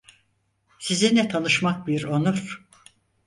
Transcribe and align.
Sizinle 0.79 1.27
tanışmak 1.29 1.87
bir 1.87 2.03
onur. 2.03 2.65